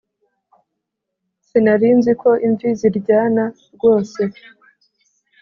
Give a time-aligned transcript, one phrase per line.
[1.47, 4.21] Sinarinziko imvi ziryana rwose